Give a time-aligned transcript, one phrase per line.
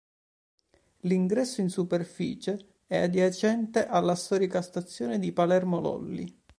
[1.01, 6.41] L'ingresso, in superficie, è adiacente alla storica stazione di Palermo Lolli.